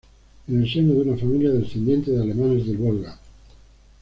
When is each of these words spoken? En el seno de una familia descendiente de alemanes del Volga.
En 0.47 0.63
el 0.63 0.67
seno 0.67 0.95
de 0.95 1.01
una 1.01 1.15
familia 1.15 1.51
descendiente 1.51 2.09
de 2.09 2.23
alemanes 2.23 2.65
del 2.65 2.77
Volga. 2.77 3.19